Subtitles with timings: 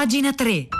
[0.00, 0.79] Pagina 3.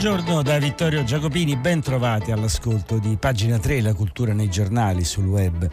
[0.00, 5.26] Buongiorno da Vittorio Giacopini, ben trovati all'ascolto di pagina 3, la cultura nei giornali, sul
[5.26, 5.68] web,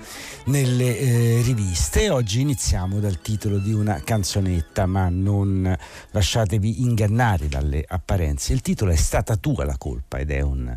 [0.45, 2.09] nelle eh, riviste.
[2.09, 5.77] Oggi iniziamo dal titolo di una canzonetta, ma non
[6.09, 8.53] lasciatevi ingannare dalle apparenze.
[8.53, 10.75] Il titolo è Stata tua la colpa ed è un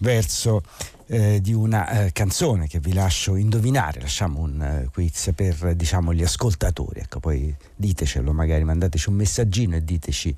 [0.00, 0.60] verso
[1.06, 6.12] eh, di una eh, canzone che vi lascio indovinare, lasciamo un eh, quiz per diciamo,
[6.12, 10.36] gli ascoltatori, ecco, poi ditecelo, magari mandateci un messaggino e diteci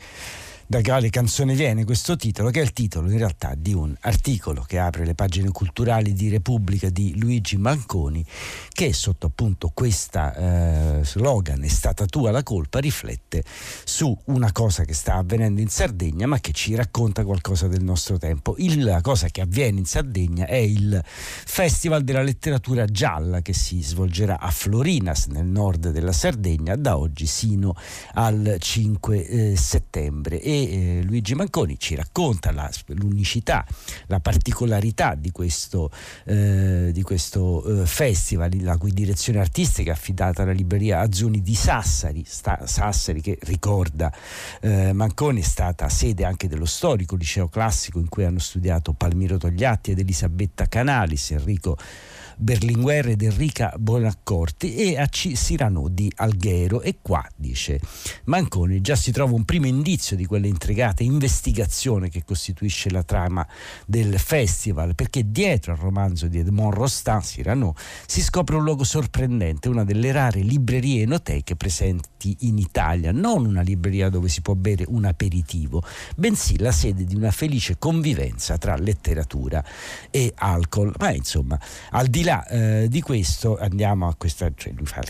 [0.69, 4.65] da quale canzone viene questo titolo, che è il titolo in realtà di un articolo
[4.67, 8.25] che apre le pagine culturali di Repubblica di Luigi Manconi,
[8.71, 13.45] che sotto appunto questa eh, slogan è stata tua la colpa, riflette
[13.85, 18.19] su una cosa che sta avvenendo in Sardegna, ma che ci racconta qualcosa del nostro
[18.19, 18.57] tempo.
[18.59, 23.83] Il, la cosa che avviene in Sardegna è il Festival della letteratura gialla che si
[23.83, 27.75] svolgerà a Florinas, nel nord della Sardegna, da oggi sino
[28.15, 30.41] al 5 eh, settembre.
[30.41, 33.65] E eh, Luigi Manconi ci racconta la, l'unicità,
[34.07, 35.91] la particolarità di questo,
[36.25, 41.55] eh, di questo eh, festival, la cui direzione artistica è affidata alla libreria Azzuni di
[41.55, 44.13] Sassari, sta, Sassari che ricorda
[44.61, 49.37] eh, Manconi è stata sede anche dello storico liceo classico in cui hanno studiato Palmiro
[49.37, 51.77] Togliatti ed Elisabetta Canalis, Enrico
[52.39, 57.81] Berlinguer ed Enrica Bonaccorti e a Cyrano di Alghero e qua, dice
[58.25, 63.47] Manconi, già si trova un primo indizio di quella intrigata investigazione che costituisce la trama
[63.87, 67.75] del festival, perché dietro al romanzo di Edmond Rostand, Cyrano,
[68.07, 73.63] si scopre un luogo sorprendente, una delle rare librerie enoteche presenti in Italia, non una
[73.63, 75.83] libreria dove si può bere un aperitivo,
[76.17, 79.65] bensì la sede di una felice convivenza tra letteratura
[80.11, 80.93] e alcol.
[80.99, 81.59] Ma insomma,
[81.93, 85.03] al di là eh, di questo andiamo a questa, cioè lui fa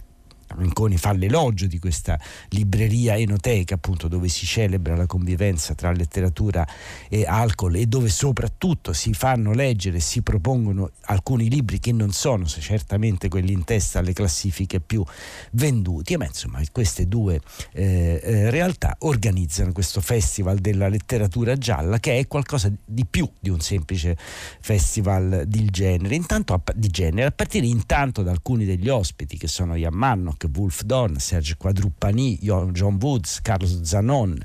[0.58, 2.18] Anconi fa l'elogio di questa
[2.50, 6.66] libreria enoteca appunto dove si celebra la convivenza tra letteratura
[7.08, 12.46] e alcol e dove soprattutto si fanno leggere si propongono alcuni libri che non sono
[12.46, 15.04] certamente quelli in testa alle classifiche più
[15.52, 16.16] venduti.
[16.16, 17.40] Ma insomma queste due
[17.72, 23.50] eh, eh, realtà organizzano questo festival della letteratura gialla che è qualcosa di più di
[23.50, 24.16] un semplice
[24.60, 26.14] festival di genere.
[26.14, 30.82] Intanto di genere a partire intanto da alcuni degli ospiti che sono Ian Mannock Wolf
[30.82, 34.38] Don, Serge Quadruppani, John Woods, Carlos Zanon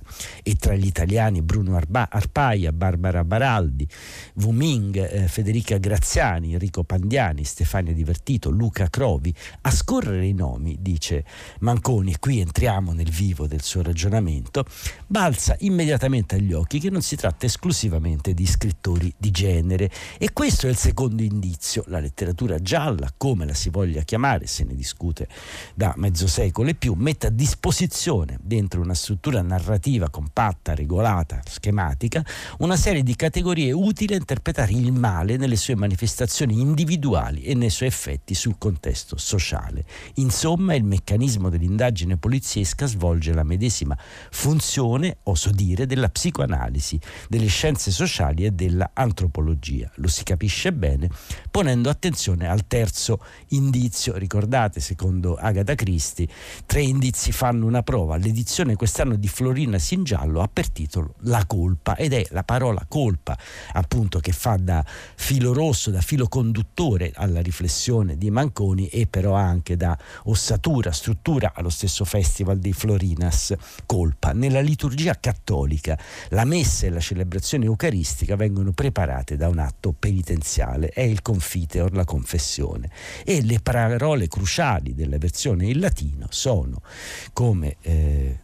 [0.43, 3.87] e tra gli italiani Bruno Arba- Arpaia, Barbara Baraldi,
[4.35, 9.33] Wu Ming, eh, Federica Graziani, Enrico Pandiani, Stefania Divertito, Luca Crovi.
[9.61, 11.23] A scorrere i nomi, dice
[11.59, 14.65] Manconi, e qui entriamo nel vivo del suo ragionamento,
[15.07, 20.67] balza immediatamente agli occhi che non si tratta esclusivamente di scrittori di genere e questo
[20.67, 21.83] è il secondo indizio.
[21.87, 25.27] La letteratura gialla, come la si voglia chiamare, se ne discute
[25.73, 32.23] da mezzo secolo e più, mette a disposizione dentro una struttura narrativa compatta, regolata, schematica,
[32.59, 37.69] una serie di categorie utili a interpretare il male nelle sue manifestazioni individuali e nei
[37.69, 39.85] suoi effetti sul contesto sociale.
[40.15, 43.97] Insomma, il meccanismo dell'indagine poliziesca svolge la medesima
[44.31, 49.91] funzione, oso dire, della psicoanalisi, delle scienze sociali e della antropologia.
[49.95, 51.09] Lo si capisce bene
[51.49, 54.17] ponendo attenzione al terzo indizio.
[54.17, 56.27] Ricordate, secondo Agatha Agatha Christie,
[56.65, 58.17] tre indizi fanno una prova.
[58.17, 63.37] L'edizione quest'anno di Florina Singiallo ha per titolo La colpa ed è la parola colpa
[63.73, 64.83] appunto che fa da
[65.15, 71.53] filo rosso, da filo conduttore alla riflessione di Manconi e però anche da ossatura, struttura
[71.55, 73.53] allo stesso Festival di Florinas
[73.85, 74.33] colpa.
[74.33, 75.97] Nella liturgia cattolica
[76.29, 81.93] la messa e la celebrazione eucaristica vengono preparate da un atto penitenziale, è il confiteor,
[81.93, 82.89] la confessione
[83.23, 86.81] e le parole cruciali della versione in latino sono
[87.33, 88.39] come eh,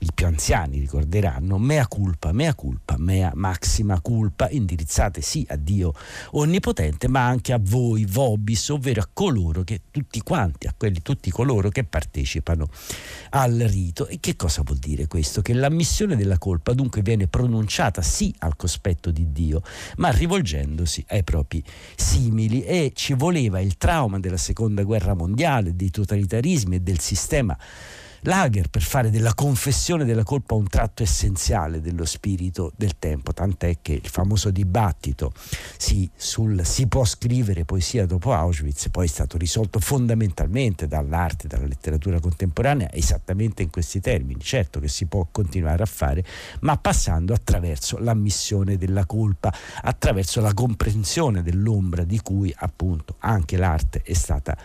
[0.00, 5.94] i più anziani ricorderanno, mea culpa, mea culpa, mea maxima culpa, indirizzate sì a Dio
[6.32, 11.30] onnipotente, ma anche a voi, vobis, ovvero a coloro che, tutti quanti, a quelli, tutti
[11.30, 12.68] coloro che partecipano
[13.30, 14.06] al rito.
[14.06, 15.40] E che cosa vuol dire questo?
[15.40, 19.62] Che l'ammissione della colpa dunque viene pronunciata sì al cospetto di Dio,
[19.96, 21.62] ma rivolgendosi ai propri
[21.94, 27.56] simili e ci voleva il trauma della seconda guerra mondiale, dei totalitarismi e del sistema
[28.26, 33.78] Lager per fare della confessione della colpa un tratto essenziale dello spirito del tempo, tant'è
[33.80, 35.32] che il famoso dibattito
[35.76, 41.66] si, sul si può scrivere poesia dopo Auschwitz poi è stato risolto fondamentalmente dall'arte, dalla
[41.66, 44.40] letteratura contemporanea esattamente in questi termini.
[44.40, 46.24] Certo che si può continuare a fare,
[46.60, 54.02] ma passando attraverso l'ammissione della colpa, attraverso la comprensione dell'ombra di cui appunto anche l'arte
[54.02, 54.56] è stata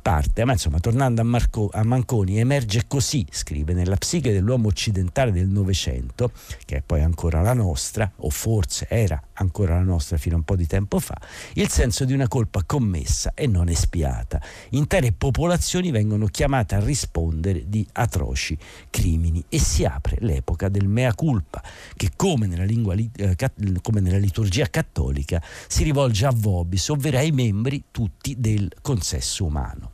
[0.00, 0.46] parte.
[0.46, 3.00] Ma insomma, tornando a, Marco, a Manconi, emerge così,
[3.30, 6.32] scrive, nella psiche dell'uomo occidentale del Novecento,
[6.64, 10.44] che è poi ancora la nostra, o forse era ancora la nostra fino a un
[10.44, 11.20] po' di tempo fa,
[11.54, 14.40] il senso di una colpa commessa e non espiata.
[14.70, 18.56] Intere popolazioni vengono chiamate a rispondere di atroci
[18.88, 21.62] crimini e si apre l'epoca del mea culpa,
[21.96, 23.36] che come nella, lingua, eh,
[23.82, 29.90] come nella liturgia cattolica si rivolge a vobis, ovvero ai membri tutti del consesso umano.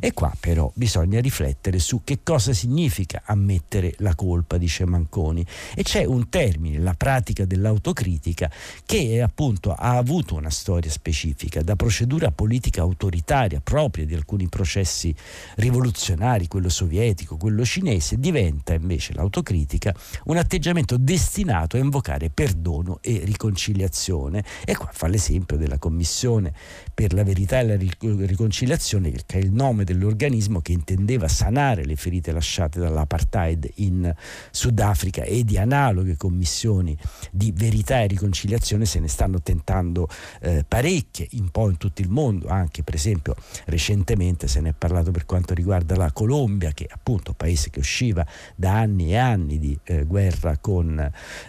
[0.00, 5.44] E qua però bisogna riflettere su che cosa significa ammettere la colpa, dice Manconi.
[5.74, 8.50] E c'è un termine, la pratica dell'autocritica,
[8.86, 15.14] che appunto ha avuto una storia specifica, da procedura politica autoritaria propria di alcuni processi
[15.56, 23.20] rivoluzionari, quello sovietico, quello cinese, diventa invece l'autocritica un atteggiamento destinato a invocare perdono e
[23.24, 24.44] riconciliazione.
[24.64, 26.52] E qua fa l'esempio della Commissione
[26.92, 31.94] per la verità e la riconciliazione, che è il nome dell'organismo che intendeva sanare le
[31.94, 34.10] ferite lasciate dall'apartheid in
[34.50, 36.96] Sudafrica e di analoghe commissioni
[37.30, 40.08] di verità e riconciliazione se ne stanno tentando
[40.40, 43.36] eh, parecchie un po' in tutto il mondo, anche per esempio
[43.66, 47.80] recentemente se ne è parlato per quanto riguarda la Colombia, che è appunto paese che
[47.80, 48.26] usciva
[48.56, 50.98] da anni e anni di eh, guerra con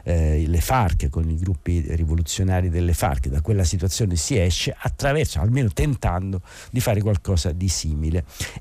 [0.03, 5.39] eh, le FARC, con i gruppi rivoluzionari delle FARC, da quella situazione si esce attraverso,
[5.39, 6.41] almeno tentando
[6.71, 7.90] di fare qualcosa di simile.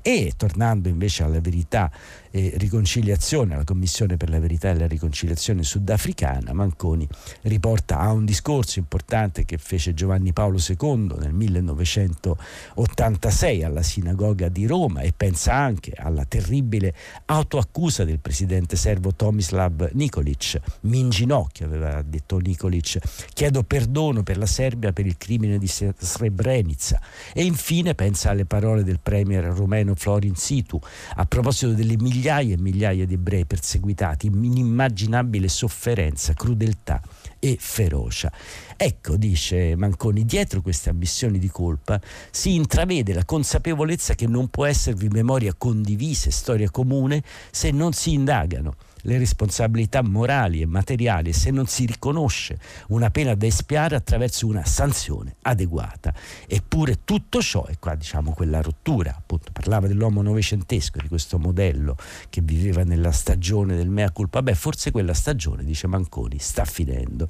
[0.01, 1.89] E tornando invece alla verità
[2.31, 7.07] e riconciliazione, alla Commissione per la verità e la riconciliazione sudafricana, Manconi
[7.43, 14.65] riporta a un discorso importante che fece Giovanni Paolo II nel 1986 alla sinagoga di
[14.65, 16.95] Roma e pensa anche alla terribile
[17.25, 20.59] autoaccusa del presidente serbo Tomislav Nikolic.
[20.81, 22.99] Mi inginocchio, aveva detto Nikolic,
[23.33, 27.01] chiedo perdono per la Serbia per il crimine di Srebrenica.
[27.33, 30.79] E infine pensa alle parole del premier rumeno Florin Situ
[31.15, 37.01] a proposito delle migliaia e migliaia di ebrei perseguitati in inimmaginabile sofferenza, crudeltà
[37.39, 38.31] e ferocia.
[38.75, 41.99] Ecco, dice Manconi, dietro queste ammissioni di colpa
[42.31, 47.93] si intravede la consapevolezza che non può esservi memoria condivisa e storia comune se non
[47.93, 53.95] si indagano le responsabilità morali e materiali se non si riconosce una pena da espiare
[53.95, 56.13] attraverso una sanzione adeguata.
[56.47, 61.95] Eppure tutto ciò, e qua diciamo quella rottura, appunto parlava dell'uomo novecentesco, di questo modello
[62.29, 67.29] che viveva nella stagione del mea culpa, beh forse quella stagione, dice Manconi, sta finendo.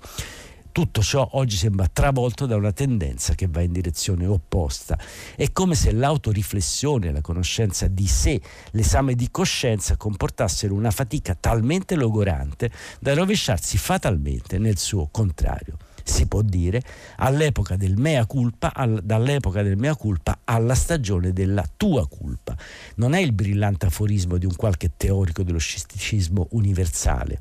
[0.71, 4.97] Tutto ciò oggi sembra travolto da una tendenza che va in direzione opposta.
[5.35, 8.39] È come se l'autoriflessione, la conoscenza di sé,
[8.71, 12.71] l'esame di coscienza comportassero una fatica talmente logorante
[13.01, 16.81] da rovesciarsi fatalmente nel suo contrario si può dire,
[17.17, 22.57] all'epoca del mea culpa, al, dall'epoca del mea culpa alla stagione della tua culpa.
[22.95, 27.39] Non è il brillante aforismo di un qualche teorico dello scisticismo universale,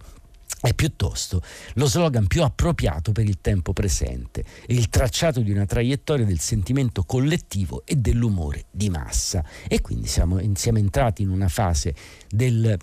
[0.60, 1.42] è piuttosto
[1.74, 7.02] lo slogan più appropriato per il tempo presente il tracciato di una traiettoria del sentimento
[7.04, 9.44] collettivo e dell'umore di massa.
[9.68, 11.94] E quindi siamo, siamo entrati in una fase
[12.28, 12.76] del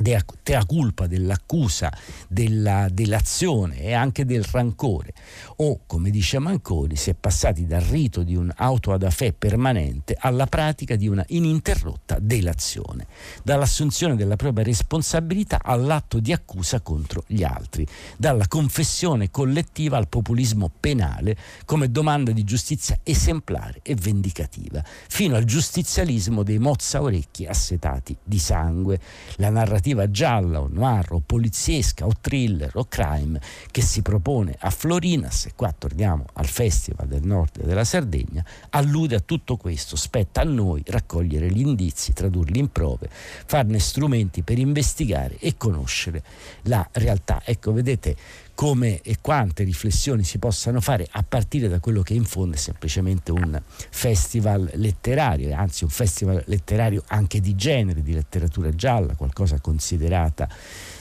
[0.00, 1.92] dea culpa, dell'accusa,
[2.26, 5.12] della delazione e anche del rancore.
[5.56, 10.16] O, come dice Manconi, si è passati dal rito di un auto ad affè permanente
[10.18, 13.06] alla pratica di una ininterrotta delazione,
[13.42, 20.70] dall'assunzione della propria responsabilità all'atto di accusa contro gli altri, dalla confessione collettiva al populismo
[20.80, 28.16] penale come domanda di giustizia esemplare e vendicativa, fino al giustizialismo dei mozza orecchi assetati
[28.22, 28.98] di sangue.
[29.36, 34.56] La narrativa narrativa gialla o noir o poliziesca o thriller o crime che si propone
[34.58, 39.96] a Florinas, e qua torniamo al Festival del Nord della Sardegna, allude a tutto questo,
[39.96, 46.22] spetta a noi raccogliere gli indizi, tradurli in prove, farne strumenti per investigare e conoscere
[46.62, 47.42] la realtà.
[47.44, 48.16] Ecco, vedete
[48.60, 52.58] come e quante riflessioni si possano fare a partire da quello che in fondo è
[52.58, 59.58] semplicemente un festival letterario, anzi un festival letterario anche di genere, di letteratura gialla, qualcosa
[59.60, 60.46] considerata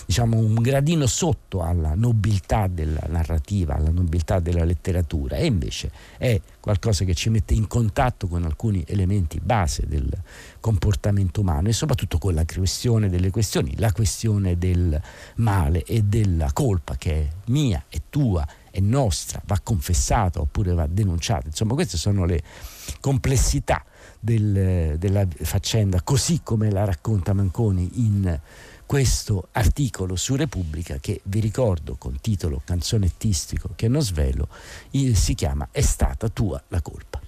[0.10, 6.42] diciamo, un gradino sotto alla nobiltà della narrativa, alla nobiltà della letteratura e invece è
[6.60, 10.12] qualcosa che ci mette in contatto con alcuni elementi base del
[10.60, 15.00] comportamento umano e soprattutto con la questione delle questioni, la questione del
[15.36, 20.88] male e della colpa che è mia, è tua, è nostra, va confessata oppure va
[20.88, 21.46] denunciata.
[21.46, 22.42] Insomma, queste sono le
[23.00, 23.86] complessità
[24.20, 28.40] del, della faccenda, così come la racconta Manconi in
[28.90, 34.48] questo articolo su Repubblica che vi ricordo con titolo canzonettistico che non svelo,
[35.14, 37.22] si chiama È stata tua la colpa.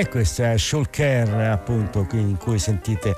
[0.00, 3.14] E questo è Shulker, appunto, in cui sentite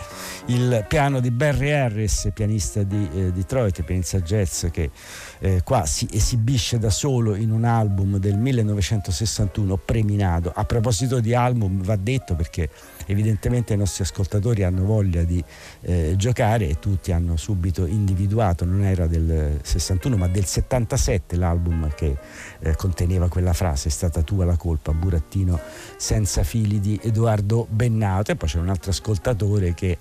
[0.46, 4.90] il piano di Barry Harris, pianista di eh, Detroit, pianista jazz che
[5.38, 10.50] eh, qua si esibisce da solo in un album del 1961 preminato.
[10.52, 12.68] A proposito di album va detto perché
[13.06, 15.42] evidentemente i nostri ascoltatori hanno voglia di
[15.82, 21.92] eh, giocare e tutti hanno subito individuato, non era del 61 ma del 77 l'album
[21.94, 22.16] che
[22.60, 25.58] eh, conteneva quella frase, è stata tua la colpa, burattino
[25.96, 28.32] senza fili di Edoardo Bennato.
[28.32, 29.98] E poi c'è un altro ascoltatore che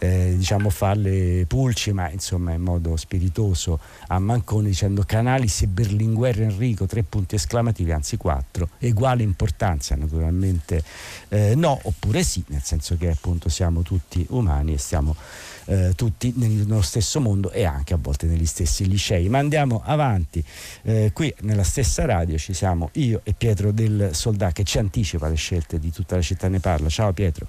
[0.00, 3.78] eh, diciamo farle pulci ma insomma in modo spiritoso
[4.08, 10.82] a Manconi dicendo Canalis e Berlinguer Enrico tre punti esclamativi anzi quattro uguale importanza naturalmente
[11.28, 15.14] eh, no oppure sì nel senso che appunto siamo tutti umani e stiamo
[15.70, 19.28] eh, tutti nello stesso mondo e anche a volte negli stessi licei.
[19.28, 20.44] Ma andiamo avanti
[20.82, 25.28] eh, qui nella stessa radio ci siamo io e Pietro del Soldà che ci anticipa
[25.28, 26.88] le scelte di tutta la città ne parla.
[26.88, 27.46] Ciao Pietro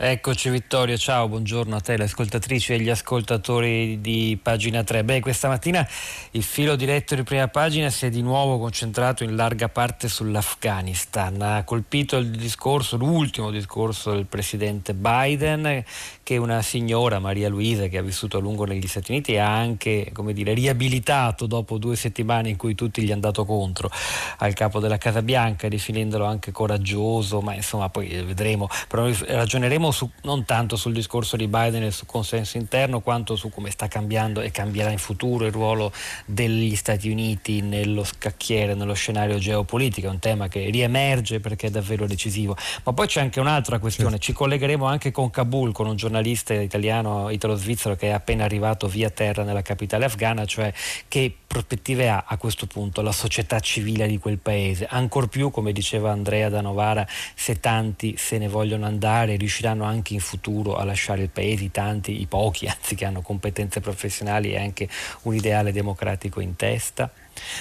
[0.00, 5.02] Eccoci Vittorio, ciao, buongiorno a te, le ascoltatrici e gli ascoltatori di pagina 3.
[5.02, 5.84] Beh, questa mattina
[6.30, 11.42] il filo diretto di prima pagina si è di nuovo concentrato in larga parte sull'Afghanistan.
[11.42, 15.82] Ha colpito il discorso, l'ultimo discorso del presidente Biden,
[16.22, 20.10] che una signora, Maria Luisa, che ha vissuto a lungo negli Stati Uniti, ha anche,
[20.12, 23.90] come dire, riabilitato dopo due settimane in cui tutti gli hanno dato contro
[24.36, 30.10] al capo della Casa Bianca, definendolo anche coraggioso, ma insomma poi vedremo, però ragioneremo su,
[30.22, 34.40] non tanto sul discorso di Biden e sul consenso interno quanto su come sta cambiando
[34.40, 35.92] e cambierà in futuro il ruolo
[36.24, 41.70] degli Stati Uniti nello scacchiere, nello scenario geopolitico, è un tema che riemerge perché è
[41.70, 42.56] davvero decisivo.
[42.84, 47.30] Ma poi c'è anche un'altra questione, ci collegheremo anche con Kabul, con un giornalista italiano,
[47.30, 50.72] italo-svizzero che è appena arrivato via terra nella capitale afghana, cioè
[51.08, 55.72] che prospettive ha a questo punto la società civile di quel paese, ancor più come
[55.72, 60.84] diceva Andrea da Novara, se tanti se ne vogliono andare riusciranno anche in futuro a
[60.84, 64.88] lasciare il paese, i tanti, i pochi, anzi che hanno competenze professionali e anche
[65.22, 67.10] un ideale democratico in testa.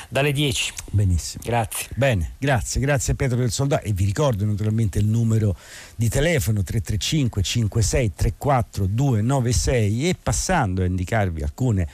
[0.09, 0.73] Dalle 10.
[0.91, 1.43] Benissimo.
[1.45, 1.87] Grazie.
[1.95, 5.55] Bene, grazie, grazie Pietro del Soldato e vi ricordo naturalmente il numero
[5.95, 11.87] di telefono 335 56 34 296 e passando a indicarvi alcune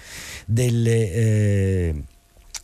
[0.45, 1.11] delle...
[1.11, 2.03] Eh,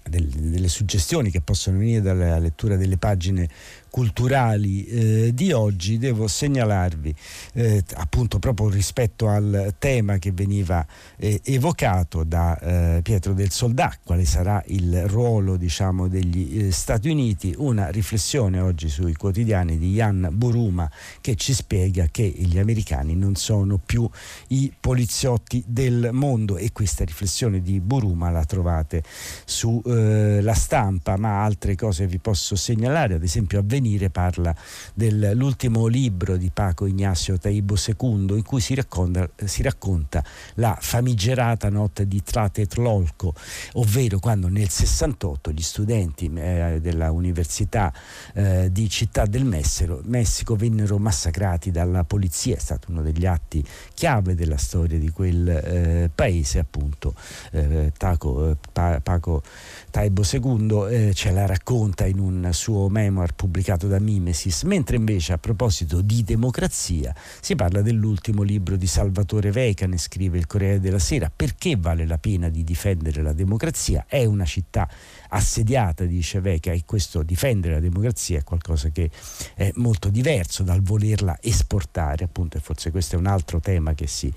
[0.09, 3.47] delle, delle, suggestioni che possono venire dalla lettura delle pagine
[3.89, 7.15] culturali eh, di oggi, devo segnalarvi
[7.53, 10.85] eh, appunto proprio rispetto al tema che veniva
[11.17, 17.09] eh, evocato da eh, Pietro del Soldà, quale sarà il ruolo diciamo, degli eh, Stati
[17.09, 20.89] Uniti, una riflessione oggi sui quotidiani di Jan Buruma
[21.21, 24.09] che ci spiega che gli americani non sono più
[24.49, 29.03] i poliziotti del mondo e questa riflessione di Buruma la trovate
[29.45, 34.53] sulla eh, stampa, ma altre cose vi posso segnalare, ad esempio Avvenire parla
[34.93, 40.21] dell'ultimo libro di Paco Ignacio Taibo II in cui si racconta, si racconta
[40.55, 43.33] la famigerata notte di Tlatelolco,
[43.73, 47.93] ovvero quando nel 68 gli studenti eh, della Università
[48.33, 53.63] eh, di Città del Messero, Messico vennero massacrati dalla polizia, è stato uno degli atti
[53.93, 57.13] chiave della storia di quel eh, paese, appunto
[57.51, 59.41] eh, Taco, eh, pa, Paco
[59.89, 65.33] Taibo II eh, ce la racconta in un suo memoir pubblicato da Mimesis, mentre invece
[65.33, 70.79] a proposito di democrazia si parla dell'ultimo libro di Salvatore Veca, ne scrive il Corriere
[70.79, 74.05] della Sera, perché vale la pena di difendere la democrazia?
[74.07, 74.89] È una città
[75.29, 79.09] assediata, dice Veca, e questo difendere la democrazia è qualcosa che
[79.55, 84.07] è molto diverso dal volerla esportare, appunto, e forse questo è un altro tema che
[84.07, 84.31] si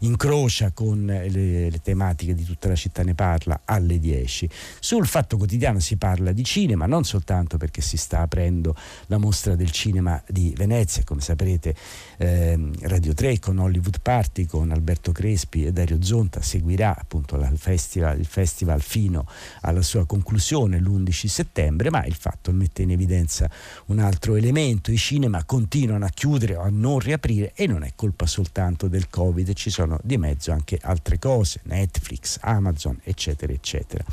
[0.00, 4.48] incrocia con le, le tematiche di tutta la città ne parla alle 10.
[4.80, 8.74] Sul Fatto Quotidiano si parla di cinema, non soltanto perché si sta aprendo
[9.06, 11.74] la mostra del cinema di Venezia, come saprete
[12.18, 18.18] eh, Radio 3 con Hollywood Party, con Alberto Crespi e Dario Zonta seguirà appunto festival,
[18.18, 19.26] il festival fino
[19.62, 23.48] alla sua conclusione conclusione l'11 settembre, ma il fatto mette in evidenza
[23.86, 27.92] un altro elemento, i cinema continuano a chiudere o a non riaprire e non è
[27.94, 34.04] colpa soltanto del Covid, ci sono di mezzo anche altre cose, Netflix, Amazon, eccetera, eccetera.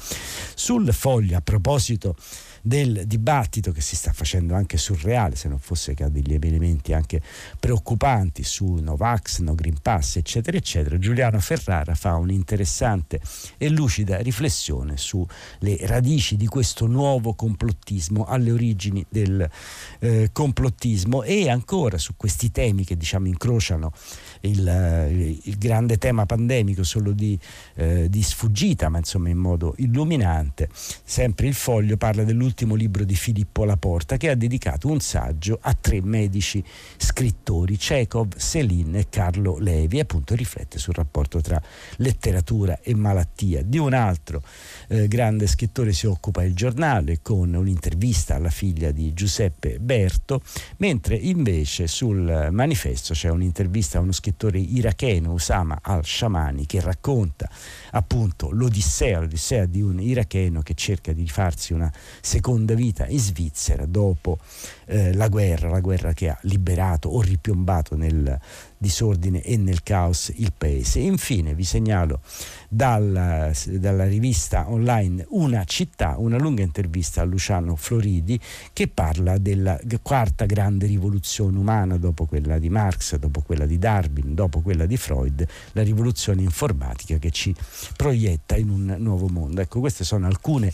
[0.55, 2.15] Sul foglio, a proposito
[2.65, 6.93] del dibattito che si sta facendo anche surreale, se non fosse che ha degli elementi
[6.93, 7.21] anche
[7.59, 13.19] preoccupanti su Novax, No Green Pass, eccetera, eccetera, Giuliano Ferrara fa un'interessante
[13.57, 19.45] e lucida riflessione sulle radici di questo nuovo complottismo, alle origini del
[19.99, 23.91] eh, complottismo e ancora su questi temi che diciamo incrociano
[24.41, 27.37] il, eh, il grande tema pandemico solo di,
[27.75, 30.69] eh, di sfuggita, ma insomma in modo illuminante.
[30.71, 35.57] Sempre il foglio parla dell'ultimo l'ultimo libro di Filippo Laporta che ha dedicato un saggio
[35.59, 36.63] a tre medici
[36.97, 41.59] scrittori, Chekhov, Céline e Carlo Levi, e appunto riflette sul rapporto tra
[41.97, 43.63] letteratura e malattia.
[43.63, 44.43] Di un altro
[44.87, 50.41] eh, grande scrittore si occupa il giornale con un'intervista alla figlia di Giuseppe Berto,
[50.77, 57.49] mentre invece sul manifesto c'è un'intervista a uno scrittore iracheno, Usama al-Shamani, che racconta
[57.93, 61.91] appunto l'odissea, l'odissea di un iracheno che cerca di farsi una
[62.21, 62.41] seconda
[62.75, 64.37] vita in Svizzera dopo
[64.85, 68.39] eh, la guerra, la guerra che ha liberato o ripiombato nel
[68.83, 70.99] disordine e nel caos il paese.
[70.99, 72.19] E infine vi segnalo
[72.67, 78.37] dalla, dalla, rivista online Una città, una lunga intervista a Luciano Floridi
[78.73, 84.35] che parla della quarta grande rivoluzione umana dopo quella di Marx, dopo quella di Darwin,
[84.35, 87.55] dopo quella di Freud, la rivoluzione informatica che ci
[87.95, 89.61] proietta in un nuovo mondo.
[89.61, 90.73] Ecco, queste sono alcune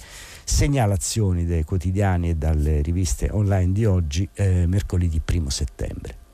[0.50, 6.29] segnalazioni dai quotidiani e dalle riviste online di oggi, eh, mercoledì 1 settembre.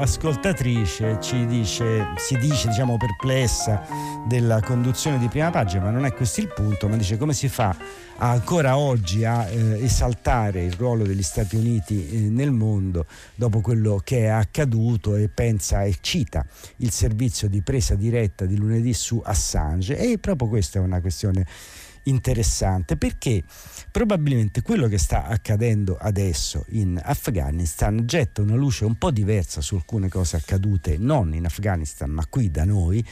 [0.00, 3.86] Ascoltatrice ci dice, si dice diciamo perplessa
[4.26, 7.48] della conduzione di prima pagina, ma non è questo il punto, ma dice come si
[7.48, 7.76] fa
[8.16, 14.00] ancora oggi a eh, esaltare il ruolo degli Stati Uniti eh, nel mondo dopo quello
[14.02, 15.16] che è accaduto?
[15.16, 19.98] E pensa e cita il servizio di presa diretta di lunedì su Assange.
[19.98, 21.46] E proprio questa è una questione
[22.04, 23.42] interessante perché
[23.90, 29.74] probabilmente quello che sta accadendo adesso in Afghanistan getta una luce un po' diversa su
[29.74, 33.04] alcune cose accadute non in Afghanistan ma qui da noi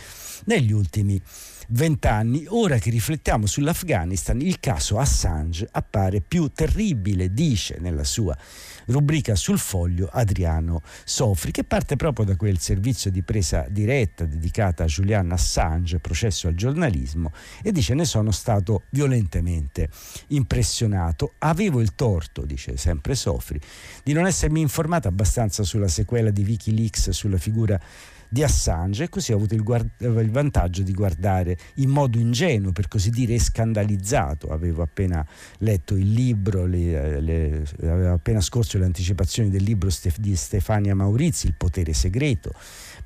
[0.44, 1.20] negli ultimi
[1.68, 2.44] vent'anni.
[2.48, 8.36] Ora che riflettiamo sull'Afghanistan, il caso Assange appare più terribile, dice nella sua
[8.86, 14.84] rubrica sul foglio Adriano Sofri, che parte proprio da quel servizio di presa diretta dedicata
[14.84, 19.88] a Julian Assange, processo al giornalismo, e dice ne sono stato violentemente
[20.28, 20.66] impressionato.
[21.38, 23.60] Avevo il torto, dice sempre Sofri,
[24.02, 27.80] di non essermi informato abbastanza sulla sequela di Wikileaks, sulla figura
[28.28, 32.72] di Assange e così ho avuto il, guard- il, vantaggio di guardare in modo ingenuo,
[32.72, 34.48] per così dire, scandalizzato.
[34.48, 35.26] Avevo appena
[35.58, 41.46] letto il libro, le, le, avevo appena scorso le anticipazioni del libro di Stefania Maurizi,
[41.46, 42.52] Il potere segreto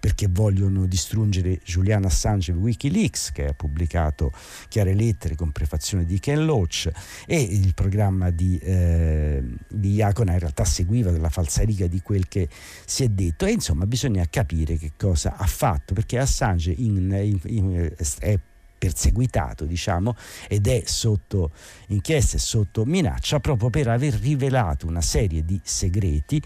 [0.02, 4.32] perché vogliono distruggere Julian Assange Wikileaks che ha pubblicato
[4.66, 6.90] chiare lettere con prefazione di Ken Loach
[7.24, 12.48] e il programma di, eh, di Iacona in realtà seguiva della falsariga di quel che
[12.84, 13.46] si è detto.
[13.46, 18.38] E insomma bisogna capire che cosa ha fatto perché Assange in, in, in, è
[18.82, 20.16] perseguitato, diciamo,
[20.48, 21.52] ed è sotto
[21.86, 26.42] inchiesta e sotto minaccia proprio per aver rivelato una serie di segreti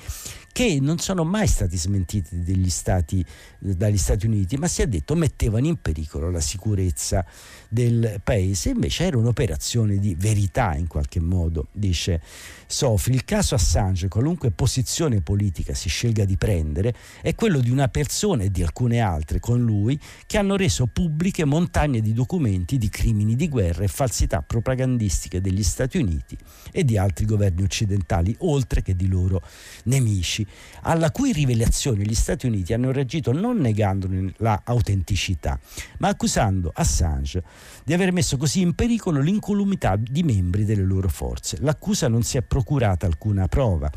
[0.57, 3.23] che non sono mai stati smentiti stati,
[3.59, 7.27] dagli Stati Uniti, ma si è detto mettevano in pericolo la sicurezza
[7.69, 8.71] del paese.
[8.71, 12.23] Invece era un'operazione di verità in qualche modo, dice
[12.67, 13.13] Sofri.
[13.13, 18.45] Il caso Assange, qualunque posizione politica si scelga di prendere, è quello di una persona
[18.45, 23.37] e di alcune altre con lui che hanno reso pubbliche montagne di documenti di crimini
[23.37, 26.35] di guerra e falsità propagandistiche degli Stati Uniti
[26.73, 29.43] e di altri governi occidentali, oltre che di loro
[29.85, 30.45] nemici
[30.83, 35.59] alla cui rivelazione gli Stati Uniti hanno reagito non negandone la autenticità,
[35.99, 37.43] ma accusando Assange
[37.87, 41.59] di aver messo così in pericolo l'incolumità di membri delle loro forze.
[41.61, 43.89] L'accusa non si è procurata alcuna prova,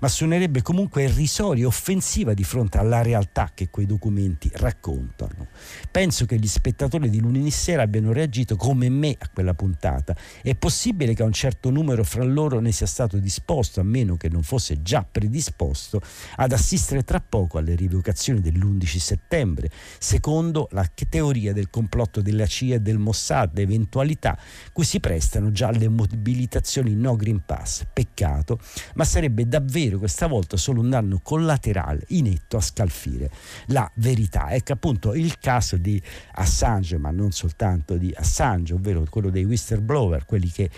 [0.00, 5.48] ma suonerebbe comunque irrisoria e offensiva di fronte alla realtà che quei documenti raccontano.
[5.90, 10.16] Penso che gli spettatori di lunedì sera abbiano reagito come me a quella puntata.
[10.40, 14.30] È possibile che un certo numero fra loro ne sia stato disposto, a meno che
[14.30, 16.00] non fosse già predisposto, disposto
[16.36, 22.76] ad assistere tra poco alle rievocazioni dell'11 settembre, secondo la teoria del complotto della CIA
[22.76, 24.38] e del Mossad, eventualità
[24.72, 27.84] cui si prestano già le mobilitazioni no Green Pass.
[27.92, 28.58] Peccato,
[28.94, 33.30] ma sarebbe davvero questa volta solo un danno collaterale inetto a scalfire
[33.66, 34.50] la verità.
[34.50, 36.00] Ecco appunto il caso di
[36.32, 40.70] Assange, ma non soltanto di Assange, ovvero quello dei whistleblower, quelli che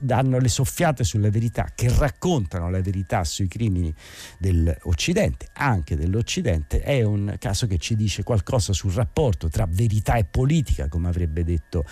[0.00, 3.94] danno le soffiate sulla verità, che raccontano la verità sui crimini
[4.38, 10.24] dell'Occidente, anche dell'Occidente, è un caso che ci dice qualcosa sul rapporto tra verità e
[10.24, 11.84] politica, come avrebbe detto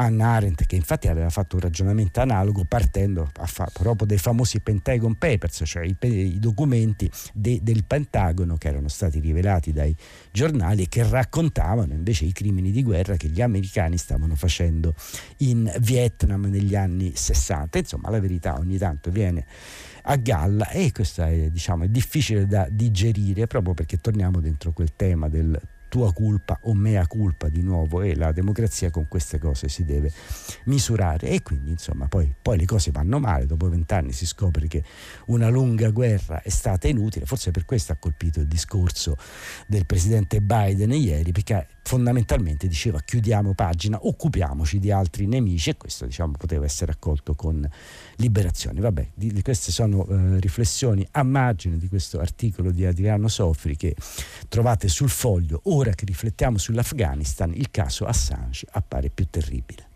[0.00, 5.16] Anna Arendt, che infatti aveva fatto un ragionamento analogo partendo fa- proprio dai famosi Pentagon
[5.16, 9.94] Papers, cioè i, i documenti de- del Pentagono che erano stati rivelati dai
[10.30, 14.94] giornali e che raccontavano invece i crimini di guerra che gli americani stavano facendo
[15.38, 17.78] in Vietnam negli anni 60.
[17.78, 19.46] Insomma, la verità ogni tanto viene
[20.02, 24.94] a galla e questo è, diciamo, è difficile da digerire proprio perché torniamo dentro quel
[24.94, 29.68] tema del tua colpa o mea colpa di nuovo e la democrazia con queste cose
[29.68, 30.12] si deve
[30.64, 31.28] misurare.
[31.28, 34.84] E quindi insomma poi, poi le cose vanno male, dopo vent'anni si scopre che
[35.26, 39.16] una lunga guerra è stata inutile, forse per questo ha colpito il discorso
[39.66, 46.04] del presidente Biden ieri perché fondamentalmente diceva chiudiamo pagina, occupiamoci di altri nemici e questo
[46.04, 47.66] diciamo poteva essere accolto con
[48.16, 48.80] liberazione.
[48.80, 53.74] Vabbè, di, di queste sono eh, riflessioni a margine di questo articolo di Adriano Sofri
[53.74, 53.96] che
[54.48, 55.62] trovate sul foglio.
[55.64, 59.87] Ora che riflettiamo sull'Afghanistan, il caso Assange appare più terribile.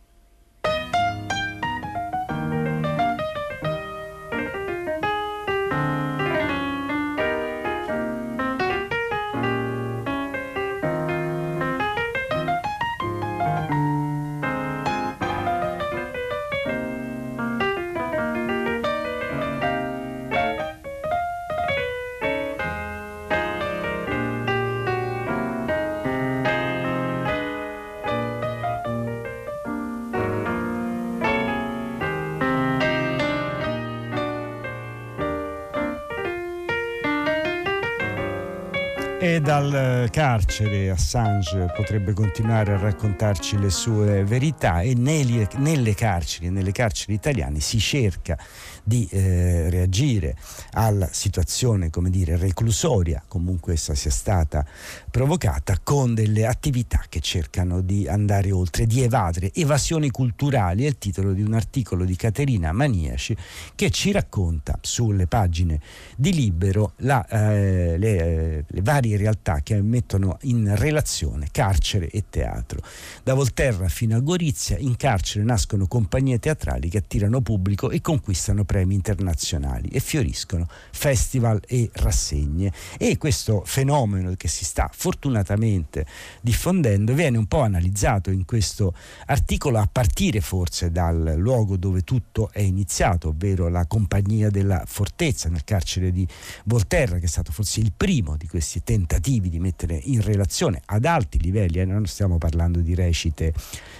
[40.12, 47.14] Carcere Assange potrebbe continuare a raccontarci le sue verità e nelle, nelle carceri, nelle carceri
[47.14, 48.36] italiane si cerca
[48.82, 50.36] di eh, reagire
[50.72, 54.64] alla situazione, come dire, reclusoria, comunque essa sia stata
[55.10, 59.52] provocata, con delle attività che cercano di andare oltre, di evadere.
[59.54, 63.36] Evasioni culturali è il titolo di un articolo di Caterina Maniaci
[63.74, 65.80] che ci racconta sulle pagine
[66.16, 72.24] di Libero la, eh, le, eh, le varie realtà che mettono in relazione carcere e
[72.28, 72.80] teatro.
[73.22, 78.64] Da Volterra fino a Gorizia, in carcere nascono compagnie teatrali che attirano pubblico e conquistano
[78.72, 82.72] premi internazionali e fioriscono festival e rassegne.
[82.96, 86.06] E questo fenomeno che si sta fortunatamente
[86.40, 88.94] diffondendo viene un po' analizzato in questo
[89.26, 95.50] articolo a partire forse dal luogo dove tutto è iniziato, ovvero la compagnia della fortezza
[95.50, 96.26] nel carcere di
[96.64, 101.04] Volterra, che è stato forse il primo di questi tentativi di mettere in relazione ad
[101.04, 103.52] alti livelli, eh, non stiamo parlando di recite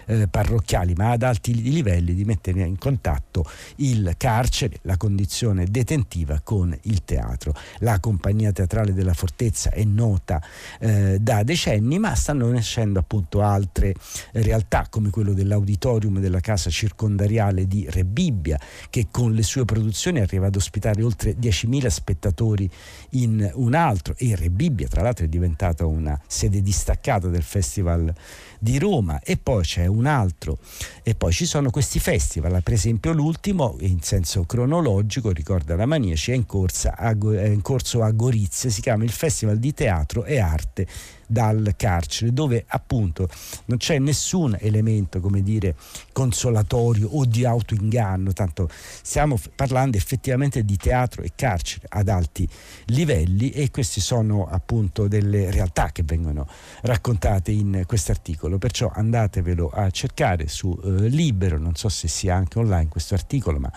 [0.07, 3.45] eh, parrocchiali, ma ad alti livelli di mettere in contatto
[3.77, 7.55] il carcere, la condizione detentiva con il teatro.
[7.79, 10.43] La compagnia teatrale della Fortezza è nota
[10.79, 13.95] eh, da decenni, ma stanno nascendo appunto altre
[14.33, 18.59] realtà come quello dell'auditorium della casa circondariale di Rebibbia,
[18.91, 22.69] che con le sue produzioni arriva ad ospitare oltre 10.000 spettatori
[23.11, 24.15] in un altro.
[24.17, 28.13] E Rebibbia tra l'altro è diventata una sede distaccata del Festival
[28.59, 29.21] di Roma.
[29.23, 30.59] E poi c'è un altro
[31.03, 36.31] e poi ci sono questi festival, per esempio l'ultimo in senso cronologico, ricorda la Maniaci,
[36.31, 40.41] è in, corsa, è in corso a Gorizia, si chiama il Festival di Teatro e
[40.41, 40.87] Arte
[41.33, 43.27] dal carcere, dove appunto
[43.65, 45.75] non c'è nessun elemento, come dire,
[46.13, 52.47] consolatorio o di autoinganno, tanto stiamo parlando effettivamente di teatro e carcere ad alti
[52.87, 56.47] livelli e queste sono appunto delle realtà che vengono
[56.83, 62.35] raccontate in questo articolo, perciò andatevelo a cercare su eh, Libero, non so se sia
[62.35, 63.73] anche online questo articolo, ma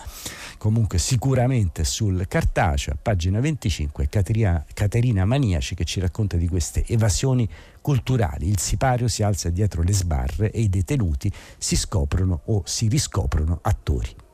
[0.66, 6.84] comunque sicuramente sul cartaceo, a pagina 25, Caterina, Caterina Maniaci che ci racconta di queste
[6.88, 7.48] evasioni
[7.80, 8.48] culturali.
[8.48, 13.60] Il sipario si alza dietro le sbarre e i detenuti si scoprono o si riscoprono
[13.62, 14.25] attori.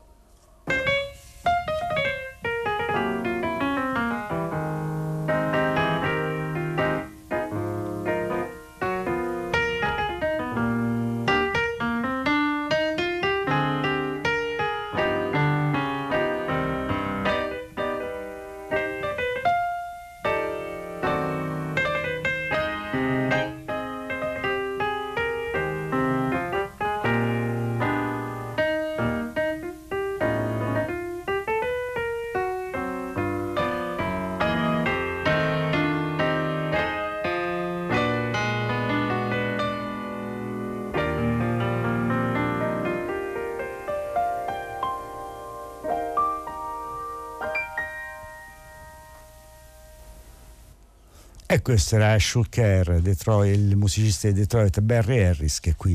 [51.52, 53.06] E questo era Ashul Kerr,
[53.44, 55.94] il musicista di Detroit Barry Harris, che qui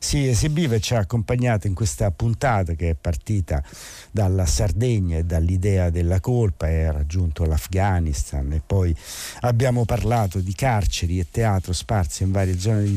[0.00, 3.62] si esibiva e ci ha accompagnato in questa puntata che è partita
[4.10, 8.92] dalla Sardegna e dall'idea della colpa e ha raggiunto l'Afghanistan e poi
[9.42, 12.90] abbiamo parlato di carceri e teatro sparsi in varie zone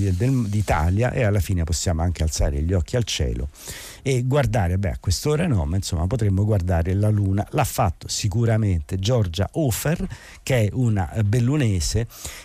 [0.48, 3.50] d'Italia e alla fine possiamo anche alzare gli occhi al cielo
[4.02, 7.46] e guardare, beh a quest'ora no, ma insomma potremmo guardare la luna.
[7.52, 10.08] L'ha fatto sicuramente Giorgia Hofer,
[10.42, 11.99] che è una bellunese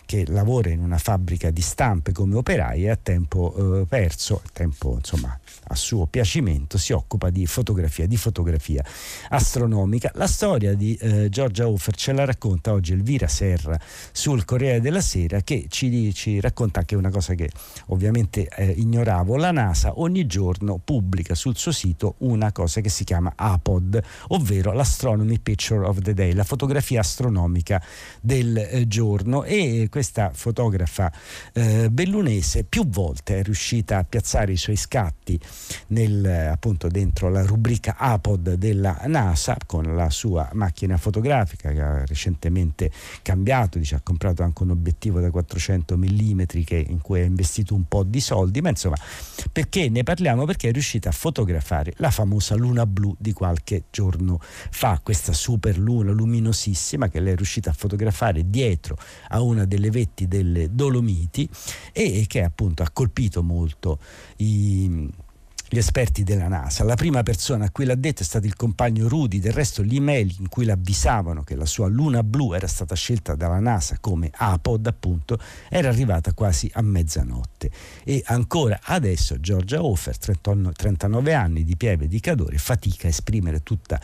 [0.06, 4.94] che lavora in una fabbrica di stampe come operaia a tempo eh, perso, a tempo
[4.94, 5.38] insomma
[5.68, 8.84] a suo piacimento, si occupa di fotografia, di fotografia
[9.30, 10.10] astronomica.
[10.14, 13.78] La storia di eh, Giorgia Hofer ce la racconta oggi Elvira Serra
[14.12, 17.50] sul Corriere della Sera che ci, ci racconta anche una cosa che
[17.86, 19.36] ovviamente eh, ignoravo.
[19.36, 24.72] La NASA ogni giorno pubblica sul suo sito una cosa che si chiama APOD, ovvero
[24.72, 27.82] l'Astronomy Picture of the Day, la fotografia astronomica
[28.20, 31.12] del eh, giorno e questa fotografa
[31.52, 35.38] eh, bellunese più volte è riuscita a piazzare i suoi scatti
[35.88, 42.04] nel, appunto dentro la rubrica APOD della NASA con la sua macchina fotografica che ha
[42.04, 42.90] recentemente
[43.22, 47.74] cambiato, dice, ha comprato anche un obiettivo da 400 mm che, in cui ha investito
[47.74, 48.96] un po' di soldi, ma insomma
[49.52, 50.44] perché ne parliamo?
[50.44, 55.78] Perché è riuscita a fotografare la famosa luna blu di qualche giorno fa, questa super
[55.78, 58.96] luna luminosissima che lei è riuscita a fotografare dietro
[59.34, 61.48] a una delle vetti delle Dolomiti
[61.92, 63.98] e che appunto ha colpito molto
[64.36, 65.10] i
[65.74, 66.84] gli esperti della NASA.
[66.84, 70.32] La prima persona a cui l'ha detto è stato il compagno Rudy, del resto l'email
[70.38, 74.86] in cui l'avvisavano che la sua luna blu era stata scelta dalla NASA come APOD
[74.86, 77.70] appunto era arrivata quasi a mezzanotte
[78.04, 84.00] e ancora adesso Giorgia Hofer, 39 anni di pieve di Cadore, fatica a esprimere tutta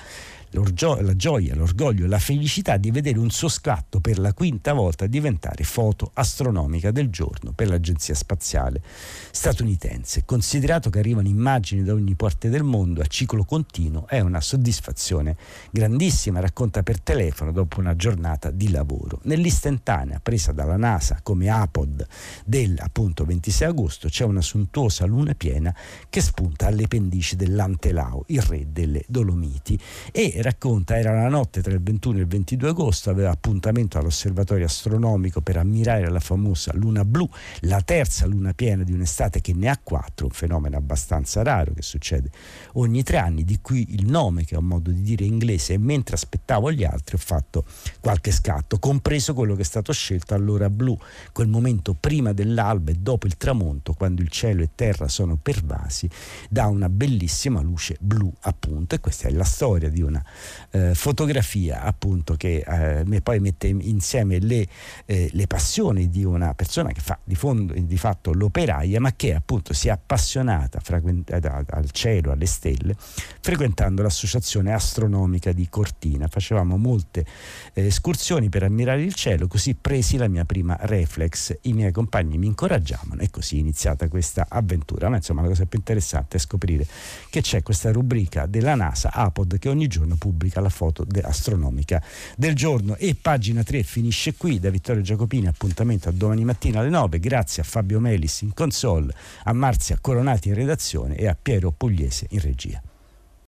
[0.53, 5.63] la gioia, l'orgoglio, la felicità di vedere un suo scatto per la quinta volta diventare
[5.63, 8.83] foto astronomica del giorno per l'Agenzia Spaziale
[9.31, 10.25] statunitense.
[10.25, 15.37] Considerato che arrivano immagini da ogni parte del mondo a ciclo continuo, è una soddisfazione
[15.71, 19.21] grandissima, racconta per telefono dopo una giornata di lavoro.
[19.25, 22.07] Nell'istantanea presa dalla NASA come APOD
[22.45, 25.75] del appunto 26 agosto c'è una sontuosa luna piena
[26.09, 29.79] che spunta alle pendici dell'Antelao, il re delle Dolomiti
[30.11, 34.65] e racconta era la notte tra il 21 e il 22 agosto, aveva appuntamento all'osservatorio
[34.65, 37.29] astronomico per ammirare la famosa luna blu,
[37.61, 41.83] la terza luna piena di un'estate che ne ha quattro, un fenomeno abbastanza raro che
[41.83, 42.31] succede
[42.75, 46.15] ogni tre anni, di cui il nome che ho modo di dire inglese e mentre
[46.15, 47.65] aspettavo gli altri ho fatto
[48.01, 50.97] qualche scatto, compreso quello che è stato scelto all'ora blu,
[51.33, 56.09] quel momento prima dell'alba e dopo il tramonto, quando il cielo e terra sono pervasi
[56.49, 60.25] da una bellissima luce blu appunto e questa è la storia di una
[60.71, 64.67] eh, fotografia appunto che eh, poi mette insieme le,
[65.07, 69.35] eh, le, passioni di una persona che fa di, fondo, di fatto l'operaia ma che
[69.35, 72.95] appunto si è appassionata al cielo, alle stelle
[73.41, 76.29] frequentando l'associazione astronomica di Cortina.
[76.29, 77.25] Facevamo molte
[77.73, 81.57] eh, escursioni per ammirare il cielo così presi la mia prima reflex.
[81.63, 85.09] I miei compagni mi incoraggiavano e così è iniziata questa avventura.
[85.09, 86.87] Ma insomma la cosa più interessante è scoprire
[87.29, 92.01] che c'è questa rubrica della NASA APOD che ogni giorno pubblica la foto de- astronomica
[92.37, 92.95] del giorno.
[92.97, 94.61] E pagina 3 finisce qui.
[94.61, 99.13] Da Vittorio Giacopini appuntamento a domani mattina alle 9 grazie a Fabio Melis in console
[99.45, 102.81] a Marzia Coronati in redazione e a Piero Pugliese in regia